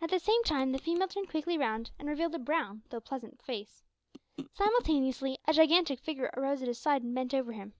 At 0.00 0.10
the 0.10 0.18
same 0.18 0.42
time 0.42 0.72
the 0.72 0.78
female 0.80 1.06
turned 1.06 1.28
quickly 1.30 1.56
round 1.56 1.92
and 2.00 2.08
revealed 2.08 2.34
a 2.34 2.38
brown, 2.40 2.82
though 2.90 2.98
pleasant, 2.98 3.40
face. 3.40 3.84
Simultaneously, 4.54 5.38
a 5.46 5.52
gigantic 5.52 6.00
figure 6.00 6.32
arose 6.36 6.62
at 6.62 6.66
his 6.66 6.80
side 6.80 7.04
and 7.04 7.14
bent 7.14 7.32
over 7.32 7.52
him. 7.52 7.72